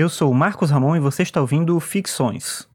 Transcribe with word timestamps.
Eu 0.00 0.08
sou 0.08 0.30
o 0.30 0.34
Marcos 0.34 0.70
Ramon 0.70 0.96
e 0.96 0.98
você 0.98 1.22
está 1.22 1.42
ouvindo 1.42 1.78
Ficções. 1.78 2.69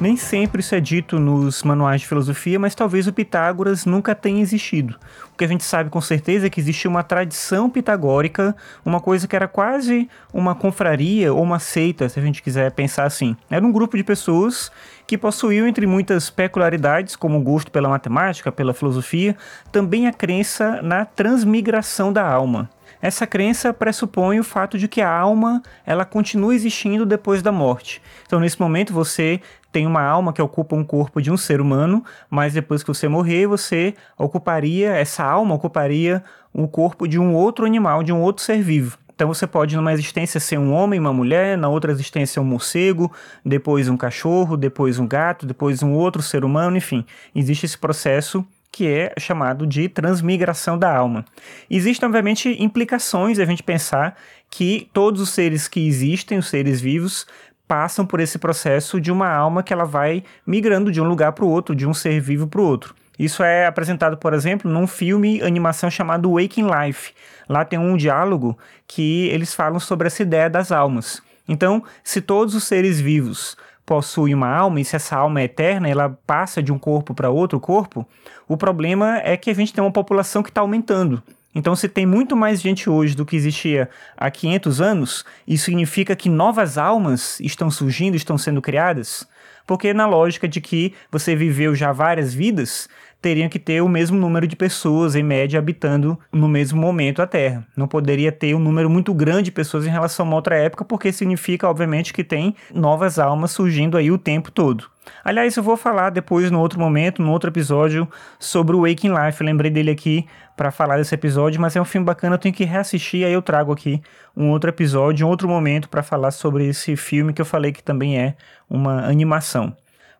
Nem 0.00 0.16
sempre 0.16 0.60
isso 0.60 0.74
é 0.74 0.80
dito 0.80 1.20
nos 1.20 1.62
manuais 1.62 2.00
de 2.00 2.08
filosofia, 2.08 2.58
mas 2.58 2.74
talvez 2.74 3.06
o 3.06 3.12
Pitágoras 3.12 3.86
nunca 3.86 4.12
tenha 4.12 4.42
existido. 4.42 4.96
O 5.32 5.36
que 5.36 5.44
a 5.44 5.48
gente 5.48 5.62
sabe 5.62 5.88
com 5.88 6.00
certeza 6.00 6.48
é 6.48 6.50
que 6.50 6.58
existia 6.58 6.90
uma 6.90 7.04
tradição 7.04 7.70
pitagórica, 7.70 8.56
uma 8.84 9.00
coisa 9.00 9.28
que 9.28 9.36
era 9.36 9.46
quase 9.46 10.08
uma 10.32 10.52
confraria 10.52 11.32
ou 11.32 11.40
uma 11.40 11.60
seita, 11.60 12.08
se 12.08 12.18
a 12.18 12.22
gente 12.22 12.42
quiser 12.42 12.72
pensar 12.72 13.04
assim. 13.04 13.36
Era 13.48 13.64
um 13.64 13.70
grupo 13.70 13.96
de 13.96 14.02
pessoas 14.02 14.70
que 15.06 15.16
possuíam, 15.16 15.66
entre 15.66 15.86
muitas 15.86 16.28
peculiaridades, 16.28 17.14
como 17.14 17.38
o 17.38 17.42
gosto 17.42 17.70
pela 17.70 17.88
matemática, 17.88 18.50
pela 18.50 18.74
filosofia, 18.74 19.36
também 19.70 20.08
a 20.08 20.12
crença 20.12 20.82
na 20.82 21.04
transmigração 21.04 22.12
da 22.12 22.26
alma. 22.26 22.68
Essa 23.00 23.26
crença 23.26 23.72
pressupõe 23.72 24.38
o 24.38 24.44
fato 24.44 24.78
de 24.78 24.88
que 24.88 25.00
a 25.00 25.10
alma 25.10 25.62
ela 25.84 26.04
continua 26.04 26.54
existindo 26.54 27.04
depois 27.04 27.42
da 27.42 27.52
morte. 27.52 28.00
Então, 28.26 28.40
nesse 28.40 28.60
momento, 28.60 28.92
você 28.92 29.40
tem 29.70 29.86
uma 29.86 30.02
alma 30.02 30.32
que 30.32 30.40
ocupa 30.40 30.76
um 30.76 30.84
corpo 30.84 31.20
de 31.20 31.30
um 31.30 31.36
ser 31.36 31.60
humano, 31.60 32.04
mas 32.30 32.54
depois 32.54 32.82
que 32.82 32.88
você 32.88 33.08
morrer, 33.08 33.46
você 33.46 33.94
ocuparia, 34.16 34.92
essa 34.92 35.24
alma 35.24 35.54
ocuparia 35.54 36.22
o 36.52 36.68
corpo 36.68 37.08
de 37.08 37.18
um 37.18 37.34
outro 37.34 37.66
animal, 37.66 38.02
de 38.02 38.12
um 38.12 38.20
outro 38.20 38.44
ser 38.44 38.62
vivo. 38.62 38.96
Então 39.14 39.28
você 39.28 39.46
pode 39.46 39.76
numa 39.76 39.92
existência 39.92 40.40
ser 40.40 40.58
um 40.58 40.72
homem, 40.72 40.98
uma 40.98 41.12
mulher, 41.12 41.56
na 41.56 41.68
outra 41.68 41.92
existência 41.92 42.42
um 42.42 42.44
morcego, 42.44 43.12
depois 43.44 43.88
um 43.88 43.96
cachorro, 43.96 44.56
depois 44.56 44.98
um 44.98 45.06
gato, 45.06 45.46
depois 45.46 45.82
um 45.82 45.92
outro 45.92 46.20
ser 46.20 46.44
humano, 46.44 46.76
enfim. 46.76 47.04
Existe 47.34 47.66
esse 47.66 47.78
processo 47.78 48.44
que 48.74 48.88
é 48.88 49.14
chamado 49.20 49.68
de 49.68 49.88
transmigração 49.88 50.76
da 50.76 50.92
alma. 50.92 51.24
Existem, 51.70 52.08
obviamente, 52.08 52.60
implicações 52.60 53.38
a 53.38 53.44
gente 53.44 53.62
pensar 53.62 54.16
que 54.50 54.90
todos 54.92 55.20
os 55.20 55.30
seres 55.30 55.68
que 55.68 55.86
existem, 55.86 56.38
os 56.38 56.48
seres 56.48 56.80
vivos, 56.80 57.24
passam 57.68 58.04
por 58.04 58.18
esse 58.18 58.36
processo 58.36 59.00
de 59.00 59.12
uma 59.12 59.28
alma 59.28 59.62
que 59.62 59.72
ela 59.72 59.84
vai 59.84 60.24
migrando 60.44 60.90
de 60.90 61.00
um 61.00 61.04
lugar 61.04 61.30
para 61.34 61.44
o 61.44 61.48
outro, 61.48 61.72
de 61.72 61.86
um 61.86 61.94
ser 61.94 62.20
vivo 62.20 62.48
para 62.48 62.60
o 62.60 62.64
outro. 62.64 62.96
Isso 63.16 63.44
é 63.44 63.64
apresentado, 63.64 64.16
por 64.16 64.34
exemplo, 64.34 64.68
num 64.68 64.88
filme 64.88 65.40
animação 65.40 65.88
chamado 65.88 66.32
Waking 66.32 66.66
Life. 66.66 67.12
Lá 67.48 67.64
tem 67.64 67.78
um 67.78 67.96
diálogo 67.96 68.58
que 68.88 69.28
eles 69.28 69.54
falam 69.54 69.78
sobre 69.78 70.08
essa 70.08 70.22
ideia 70.22 70.50
das 70.50 70.72
almas. 70.72 71.22
Então, 71.46 71.84
se 72.02 72.20
todos 72.20 72.56
os 72.56 72.64
seres 72.64 73.00
vivos 73.00 73.56
possui 73.86 74.34
uma 74.34 74.48
alma 74.48 74.80
e 74.80 74.84
se 74.84 74.96
essa 74.96 75.16
alma 75.16 75.40
é 75.40 75.44
eterna, 75.44 75.88
ela 75.88 76.18
passa 76.26 76.62
de 76.62 76.72
um 76.72 76.78
corpo 76.78 77.14
para 77.14 77.30
outro 77.30 77.60
corpo, 77.60 78.06
o 78.48 78.56
problema 78.56 79.18
é 79.18 79.36
que 79.36 79.50
a 79.50 79.54
gente 79.54 79.72
tem 79.72 79.82
uma 79.82 79.92
população 79.92 80.42
que 80.42 80.48
está 80.48 80.60
aumentando. 80.60 81.22
Então, 81.54 81.76
se 81.76 81.88
tem 81.88 82.04
muito 82.04 82.36
mais 82.36 82.60
gente 82.60 82.90
hoje 82.90 83.14
do 83.14 83.24
que 83.24 83.36
existia 83.36 83.88
há 84.16 84.28
500 84.28 84.80
anos, 84.80 85.24
isso 85.46 85.66
significa 85.66 86.16
que 86.16 86.28
novas 86.28 86.76
almas 86.76 87.38
estão 87.38 87.70
surgindo, 87.70 88.16
estão 88.16 88.36
sendo 88.36 88.60
criadas? 88.60 89.26
Porque, 89.66 89.94
na 89.94 90.06
lógica 90.06 90.46
de 90.46 90.60
que 90.60 90.92
você 91.10 91.34
viveu 91.34 91.74
já 91.74 91.92
várias 91.92 92.34
vidas, 92.34 92.88
teriam 93.24 93.48
que 93.48 93.58
ter 93.58 93.80
o 93.80 93.88
mesmo 93.88 94.18
número 94.18 94.46
de 94.46 94.54
pessoas, 94.54 95.14
em 95.14 95.22
média, 95.22 95.58
habitando 95.58 96.18
no 96.30 96.46
mesmo 96.46 96.78
momento 96.78 97.22
a 97.22 97.26
Terra. 97.26 97.66
Não 97.74 97.88
poderia 97.88 98.30
ter 98.30 98.54
um 98.54 98.58
número 98.58 98.90
muito 98.90 99.14
grande 99.14 99.44
de 99.44 99.52
pessoas 99.52 99.86
em 99.86 99.90
relação 99.90 100.26
a 100.26 100.28
uma 100.28 100.36
outra 100.36 100.56
época, 100.56 100.84
porque 100.84 101.10
significa, 101.10 101.66
obviamente, 101.68 102.12
que 102.12 102.22
tem 102.22 102.54
novas 102.74 103.18
almas 103.18 103.50
surgindo 103.52 103.96
aí 103.96 104.10
o 104.10 104.18
tempo 104.18 104.50
todo. 104.50 104.93
Aliás, 105.24 105.56
eu 105.56 105.62
vou 105.62 105.76
falar 105.76 106.10
depois, 106.10 106.50
no 106.50 106.60
outro 106.60 106.78
momento, 106.78 107.22
no 107.22 107.30
outro 107.30 107.50
episódio, 107.50 108.08
sobre 108.38 108.74
o 108.76 108.82
Waking 108.82 109.12
Life. 109.14 109.40
Eu 109.40 109.46
lembrei 109.46 109.70
dele 109.70 109.90
aqui 109.90 110.26
para 110.56 110.70
falar 110.70 110.96
desse 110.96 111.14
episódio, 111.14 111.60
mas 111.60 111.74
é 111.76 111.80
um 111.80 111.84
filme 111.84 112.04
bacana, 112.04 112.34
eu 112.34 112.38
tenho 112.38 112.54
que 112.54 112.64
reassistir, 112.64 113.26
aí 113.26 113.32
eu 113.32 113.42
trago 113.42 113.72
aqui 113.72 114.00
um 114.36 114.50
outro 114.50 114.70
episódio, 114.70 115.26
um 115.26 115.30
outro 115.30 115.48
momento 115.48 115.88
para 115.88 116.02
falar 116.02 116.30
sobre 116.30 116.66
esse 116.66 116.96
filme 116.96 117.32
que 117.32 117.40
eu 117.40 117.46
falei 117.46 117.72
que 117.72 117.82
também 117.82 118.18
é 118.18 118.36
uma 118.68 119.04
animação. 119.06 119.74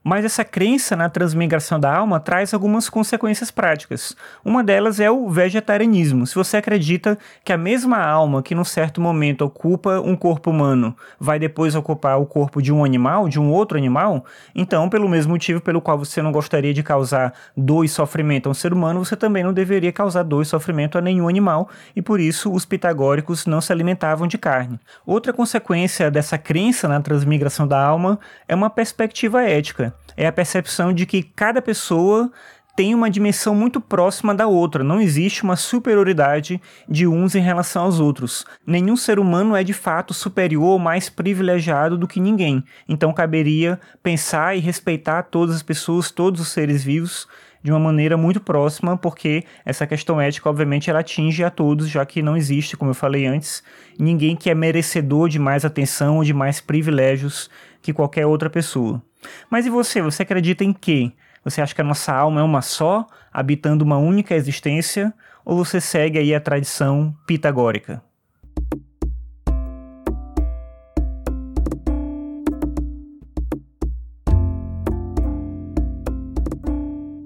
Mas 0.05 0.23
essa 0.23 0.45
crença 0.45 0.95
na 0.95 1.09
transmigração 1.09 1.81
da 1.81 1.97
alma 1.97 2.21
traz 2.21 2.53
algumas 2.53 2.91
consequências 2.91 3.51
práticas. 3.51 4.15
Uma 4.45 4.63
delas 4.63 5.01
é 5.01 5.11
o 5.11 5.31
vegetarianismo. 5.31 6.27
Se 6.27 6.35
você 6.35 6.59
acredita 6.59 7.19
que 7.43 7.55
a 7.55 7.57
mesma 7.57 7.97
alma 8.05 8.43
que 8.43 8.55
num 8.55 8.65
certo 8.65 9.01
momento 9.01 9.47
ocupa 9.47 10.01
um 10.01 10.15
corpo 10.15 10.51
humano 10.51 10.95
vai 11.19 11.39
depois 11.39 11.75
ocupar 11.75 12.21
o 12.21 12.27
corpo 12.27 12.61
de 12.61 12.71
um 12.71 12.85
animal, 12.85 13.31
de 13.31 13.41
um 13.41 13.51
outro 13.51 13.79
animal, 13.79 14.27
então, 14.55 14.91
pelo 14.91 15.09
mesmo 15.09 15.33
motivo 15.33 15.59
pelo 15.63 15.81
qual 15.81 15.97
você 15.97 16.21
não 16.21 16.31
gostaria 16.31 16.75
de 16.75 16.83
causar 16.83 17.33
dor 17.57 17.83
e 17.83 17.89
sofrimento 17.89 18.47
a 18.47 18.51
um 18.51 18.55
ser 18.55 18.75
humano, 18.75 19.03
você 19.03 19.17
também 19.17 19.43
não 19.43 19.55
deveria 19.55 19.91
causar 19.91 20.23
dor 20.23 20.43
e 20.43 20.47
sofrimento 20.47 20.99
a 20.99 21.01
nenhum 21.01 21.29
animal, 21.29 21.71
e 21.97 22.03
por 22.03 22.21
isso 22.21 22.53
os 22.53 22.67
pitagóricos 22.67 23.47
não 23.47 23.63
se 23.63 23.73
alimentavam 23.73 24.27
de 24.27 24.37
carne. 24.37 24.79
Outra 25.07 25.33
consequência 25.33 26.11
dessa 26.11 26.37
crença 26.37 26.87
na 26.87 27.01
transmigração 27.01 27.67
da 27.67 27.83
alma 27.83 28.19
é 28.47 28.55
uma 28.55 28.69
perspectiva 28.69 29.43
ética 29.43 29.94
é 30.17 30.27
a 30.27 30.33
percepção 30.33 30.93
de 30.93 31.07
que 31.07 31.23
cada 31.23 31.61
pessoa 31.61 32.31
tem 32.77 32.95
uma 32.95 33.09
dimensão 33.09 33.55
muito 33.55 33.81
próxima 33.81 34.35
da 34.35 34.49
outra, 34.49 34.83
não 34.83 35.01
existe 35.01 35.45
uma 35.45 35.55
superioridade 35.55 36.61
de 36.89 37.07
uns 37.07 37.37
em 37.37 37.41
relação 37.41 37.85
aos 37.85 38.01
outros. 38.01 38.45
Nenhum 38.67 38.97
ser 38.97 39.21
humano 39.21 39.55
é 39.55 39.63
de 39.63 39.73
fato 39.73 40.13
superior 40.13 40.65
ou 40.65 40.79
mais 40.79 41.09
privilegiado 41.09 41.97
do 41.97 42.09
que 42.09 42.19
ninguém. 42.19 42.65
Então 42.89 43.13
caberia 43.13 43.79
pensar 44.03 44.57
e 44.57 44.61
respeitar 44.61 45.23
todas 45.25 45.55
as 45.55 45.63
pessoas, 45.63 46.11
todos 46.11 46.41
os 46.41 46.49
seres 46.49 46.83
vivos 46.83 47.29
de 47.65 47.73
uma 47.73 47.81
maneira 47.81 48.15
muito 48.15 48.41
próxima, 48.41 48.95
porque 48.95 49.43
essa 49.65 49.87
questão 49.87 50.21
ética, 50.21 50.51
obviamente, 50.51 50.91
ela 50.91 51.01
atinge 51.01 51.43
a 51.43 51.49
todos, 51.49 51.89
já 51.89 52.05
que 52.05 52.21
não 52.21 52.37
existe, 52.37 52.77
como 52.77 52.91
eu 52.91 52.95
falei 52.95 53.25
antes, 53.25 53.65
ninguém 53.99 54.37
que 54.37 54.51
é 54.51 54.55
merecedor 54.55 55.31
de 55.31 55.39
mais 55.39 55.65
atenção 55.65 56.19
ou 56.19 56.25
de 56.25 56.35
mais 56.35 56.61
privilégios 56.61 57.49
que 57.81 57.91
qualquer 57.91 58.27
outra 58.27 58.51
pessoa. 58.51 59.03
Mas 59.49 59.65
e 59.65 59.71
você? 59.71 60.03
Você 60.03 60.25
acredita 60.25 60.63
em 60.63 60.75
quê? 60.75 61.11
Você 61.43 61.63
acha 61.63 61.75
que 61.75 61.81
a 61.81 61.85
nossa 61.85 62.13
alma 62.13 62.43
é 62.43 62.45
uma 62.45 62.61
só, 62.61 63.07
habitando 63.33 63.83
uma 63.83 63.97
única 63.97 64.35
existência, 64.35 65.15
ou 65.43 65.57
você 65.57 65.81
segue 65.81 66.19
aí 66.19 66.35
a 66.35 66.41
tradição 66.41 67.17
pitagórica? 67.27 68.03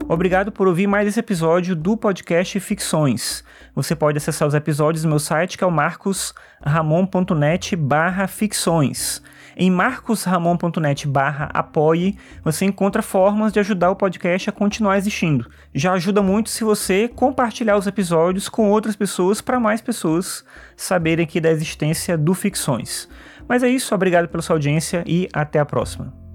Obrigado 0.08 0.50
por 0.50 0.66
ouvir 0.66 0.86
mais 0.86 1.06
esse 1.06 1.20
episódio 1.20 1.76
do 1.76 1.94
podcast 1.94 2.58
Ficções. 2.60 3.44
Você 3.74 3.94
pode 3.94 4.16
acessar 4.16 4.48
os 4.48 4.54
episódios 4.54 5.04
no 5.04 5.10
meu 5.10 5.18
site 5.18 5.58
que 5.58 5.62
é 5.62 5.66
o 5.66 5.70
marcosramon.net 5.70 7.76
barra 7.76 8.26
ficções. 8.26 9.22
Em 9.54 9.70
marcosramon.net 9.70 11.06
barra 11.06 11.50
apoie, 11.52 12.16
você 12.42 12.64
encontra 12.64 13.02
formas 13.02 13.52
de 13.52 13.60
ajudar 13.60 13.90
o 13.90 13.96
podcast 13.96 14.48
a 14.48 14.52
continuar 14.52 14.96
existindo. 14.96 15.50
Já 15.74 15.92
ajuda 15.92 16.22
muito 16.22 16.48
se 16.48 16.64
você 16.64 17.06
compartilhar 17.06 17.76
os 17.76 17.86
episódios 17.86 18.48
com 18.48 18.70
outras 18.70 18.96
pessoas 18.96 19.42
para 19.42 19.60
mais 19.60 19.82
pessoas 19.82 20.42
saberem 20.74 21.26
aqui 21.26 21.38
da 21.38 21.50
existência 21.50 22.16
do 22.16 22.32
Ficções. 22.32 23.10
Mas 23.46 23.62
é 23.62 23.68
isso, 23.68 23.94
obrigado 23.94 24.26
pela 24.26 24.42
sua 24.42 24.56
audiência 24.56 25.04
e 25.06 25.28
até 25.34 25.58
a 25.58 25.66
próxima. 25.66 26.27